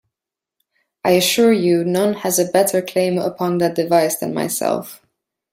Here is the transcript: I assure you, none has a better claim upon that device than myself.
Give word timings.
I 1.05 1.11
assure 1.11 1.53
you, 1.53 1.83
none 1.83 2.15
has 2.15 2.39
a 2.39 2.51
better 2.51 2.81
claim 2.81 3.19
upon 3.19 3.59
that 3.59 3.75
device 3.75 4.17
than 4.17 4.33
myself. 4.33 4.99